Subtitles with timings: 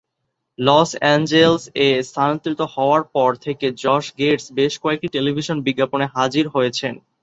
[0.59, 6.93] Loss Angeles এ স্থানান্তরিত হওয়ার পর থেকে জশ গেটস বেশ কয়েকটি টেলিভিশন বিজ্ঞাপনে হাজির হয়েছেন।